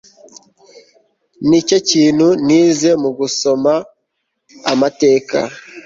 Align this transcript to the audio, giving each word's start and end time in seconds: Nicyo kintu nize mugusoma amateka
Nicyo 1.47 1.77
kintu 1.89 2.27
nize 2.45 2.89
mugusoma 3.01 3.73
amateka 4.71 5.37